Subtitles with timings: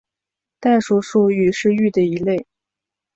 [0.59, 2.47] 代数数域是域的一类。